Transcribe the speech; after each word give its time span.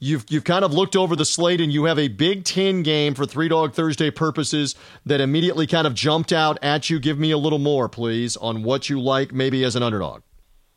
You've 0.00 0.26
you've 0.28 0.44
kind 0.44 0.64
of 0.64 0.72
looked 0.72 0.94
over 0.94 1.16
the 1.16 1.24
slate 1.24 1.60
and 1.60 1.72
you 1.72 1.84
have 1.84 1.98
a 1.98 2.06
Big 2.06 2.44
Ten 2.44 2.84
game 2.84 3.14
for 3.14 3.26
Three 3.26 3.48
Dog 3.48 3.74
Thursday 3.74 4.12
purposes 4.12 4.76
that 5.04 5.20
immediately 5.20 5.66
kind 5.66 5.88
of 5.88 5.94
jumped 5.94 6.32
out 6.32 6.56
at 6.62 6.88
you. 6.88 7.00
Give 7.00 7.18
me 7.18 7.32
a 7.32 7.38
little 7.38 7.58
more, 7.58 7.88
please, 7.88 8.36
on 8.36 8.62
what 8.62 8.88
you 8.88 9.00
like, 9.00 9.32
maybe 9.32 9.64
as 9.64 9.74
an 9.74 9.82
underdog. 9.82 10.22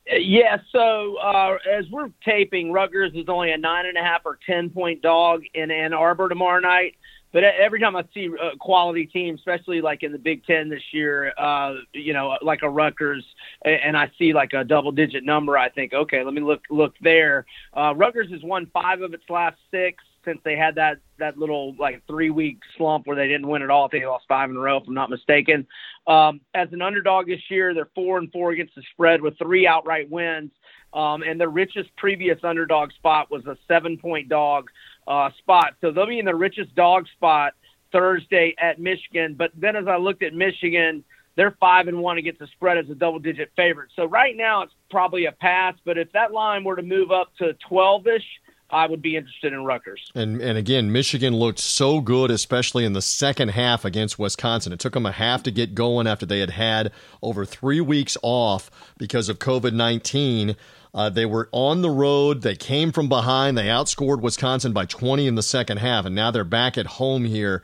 Yeah, 0.08 0.58
so 0.72 1.18
uh, 1.18 1.58
as 1.72 1.86
we're 1.92 2.10
taping, 2.26 2.72
Rutgers 2.72 3.12
is 3.14 3.26
only 3.30 3.52
a 3.52 3.58
nine 3.58 3.86
and 3.86 3.96
a 3.96 4.02
half 4.02 4.22
or 4.26 4.40
ten 4.44 4.72
point 4.72 5.04
dog 5.04 5.44
in 5.54 5.70
Ann 5.70 5.94
Arbor 5.94 6.28
tomorrow 6.28 6.60
night. 6.60 6.96
But 7.34 7.44
every 7.44 7.80
time 7.80 7.96
I 7.96 8.04
see 8.14 8.30
a 8.42 8.58
quality 8.58 9.06
team, 9.06 9.36
especially 9.36 9.82
like 9.82 10.04
in 10.04 10.12
the 10.12 10.18
Big 10.18 10.46
Ten 10.46 10.70
this 10.70 10.84
year, 10.92 11.34
uh, 11.38 11.76
you 11.94 12.14
know, 12.14 12.38
like 12.42 12.62
a 12.64 12.70
Rutgers, 12.70 13.24
and 13.64 13.96
I 13.96 14.12
see 14.18 14.34
like 14.34 14.54
a 14.54 14.64
double 14.64 14.92
digit 14.92 15.24
number, 15.24 15.58
I 15.58 15.70
think, 15.70 15.94
okay, 15.94 16.24
let 16.24 16.34
me 16.34 16.42
look 16.42 16.62
look 16.70 16.94
there. 17.02 17.46
Uh, 17.76 17.94
Rutgers 17.96 18.30
has 18.32 18.42
won 18.44 18.70
five 18.74 19.02
of 19.02 19.14
its 19.14 19.24
last 19.30 19.58
six 19.72 20.04
since 20.26 20.40
they 20.44 20.56
had 20.56 20.76
that 20.76 20.98
that 21.20 21.38
little 21.38 21.76
like 21.78 22.02
three 22.08 22.30
week 22.30 22.60
slump 22.78 23.08
where 23.08 23.16
they 23.16 23.28
didn't 23.28 23.48
win 23.48 23.62
at 23.62 23.70
all. 23.70 23.86
I 23.86 23.88
think 23.90 24.04
they 24.04 24.08
lost 24.08 24.26
five 24.28 24.50
in 24.50 24.56
a 24.56 24.60
row, 24.60 24.78
if 24.78 24.88
I'm 24.88 24.94
not 24.94 25.10
mistaken. 25.10 25.66
Um, 26.08 26.42
as 26.54 26.68
an 26.72 26.82
underdog 26.82 27.28
this 27.28 27.42
year, 27.50 27.74
they're 27.74 27.90
four 27.96 28.18
and 28.18 28.32
four 28.32 28.52
against 28.52 28.76
the 28.76 28.84
spread 28.94 29.22
with 29.22 29.38
three 29.38 29.68
outright 29.68 30.10
wins. 30.10 30.52
Um, 30.94 31.24
and 31.24 31.40
their 31.40 31.50
richest 31.50 31.96
previous 31.96 32.38
underdog 32.44 32.92
spot 32.94 33.32
was 33.32 33.46
a 33.46 33.58
seven 33.68 33.98
point 33.98 34.28
dog 34.28 34.70
uh, 35.08 35.30
spot. 35.40 35.76
So 35.82 35.92
they'll 35.92 36.08
be 36.08 36.20
in 36.20 36.26
the 36.26 36.36
richest 36.36 36.76
dog 36.76 37.08
spot 37.16 37.54
Thursday 37.92 38.56
at 38.58 38.80
Michigan. 38.80 39.36
But 39.38 39.52
then 39.56 39.76
as 39.76 39.88
I 39.88 39.98
looked 39.98 40.24
at 40.24 40.34
Michigan, 40.34 41.04
they're 41.36 41.56
five 41.60 41.88
and 41.88 42.00
one 42.00 42.18
against 42.18 42.40
the 42.40 42.48
spread 42.48 42.78
as 42.78 42.90
a 42.90 42.96
double 42.96 43.20
digit 43.20 43.52
favorite. 43.56 43.90
So 43.96 44.06
right 44.06 44.36
now 44.36 44.64
it's 44.64 44.74
probably 44.90 45.26
a 45.26 45.32
pass. 45.32 45.76
But 45.86 45.98
if 45.98 46.12
that 46.14 46.32
line 46.32 46.64
were 46.64 46.76
to 46.76 46.82
move 46.82 47.12
up 47.12 47.36
to 47.38 47.54
12 47.68 48.08
ish, 48.08 48.26
I 48.72 48.88
would 48.88 49.02
be 49.02 49.16
interested 49.16 49.54
in 49.54 49.66
Rutgers. 49.66 50.12
And 50.16 50.42
and 50.42 50.58
again, 50.58 50.92
Michigan 50.92 51.36
looked 51.36 51.60
so 51.60 52.02
good, 52.02 52.32
especially 52.32 52.86
in 52.86 52.94
the 52.94 53.02
second 53.02 53.50
half 53.50 53.86
against 53.86 54.18
Wisconsin. 54.18 54.74
It 54.74 54.80
took 54.80 54.94
them 54.94 55.06
a 55.06 55.12
half 55.12 55.44
to 55.44 55.52
get 55.52 55.76
going 55.76 56.08
after 56.08 56.26
they 56.26 56.40
had 56.40 56.52
had 56.52 56.92
over 57.22 57.46
three 57.46 57.82
weeks 57.82 58.18
off 58.22 58.72
because 58.98 59.30
of 59.30 59.40
COVID 59.40 59.74
nineteen. 59.74 60.56
Uh, 60.94 61.10
they 61.10 61.26
were 61.26 61.48
on 61.52 61.82
the 61.82 61.90
road. 61.90 62.42
They 62.42 62.56
came 62.56 62.92
from 62.92 63.08
behind. 63.08 63.58
They 63.58 63.68
outscored 63.68 64.22
Wisconsin 64.22 64.74
by 64.74 64.86
20 64.86 65.26
in 65.26 65.36
the 65.36 65.42
second 65.42 65.78
half, 65.78 66.06
and 66.06 66.14
now 66.14 66.32
they're 66.32 66.44
back 66.44 66.78
at 66.78 66.86
home 66.86 67.24
here. 67.24 67.64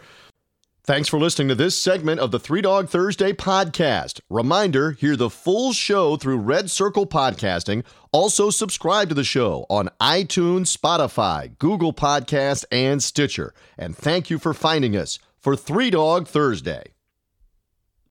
Thanks 0.87 1.09
for 1.09 1.19
listening 1.19 1.49
to 1.49 1.55
this 1.55 1.77
segment 1.77 2.21
of 2.21 2.31
the 2.31 2.39
Three 2.39 2.61
Dog 2.61 2.87
Thursday 2.87 3.33
podcast. 3.33 4.21
Reminder 4.29 4.91
hear 4.91 5.17
the 5.17 5.29
full 5.29 5.73
show 5.73 6.15
through 6.15 6.37
Red 6.37 6.71
Circle 6.71 7.05
Podcasting. 7.05 7.83
Also, 8.13 8.49
subscribe 8.49 9.09
to 9.09 9.13
the 9.13 9.25
show 9.25 9.65
on 9.69 9.89
iTunes, 9.99 10.73
Spotify, 10.73 11.57
Google 11.59 11.91
Podcast, 11.91 12.63
and 12.71 13.03
Stitcher. 13.03 13.53
And 13.77 13.97
thank 13.97 14.29
you 14.29 14.39
for 14.39 14.53
finding 14.53 14.95
us 14.95 15.19
for 15.37 15.57
Three 15.57 15.89
Dog 15.89 16.25
Thursday. 16.25 16.93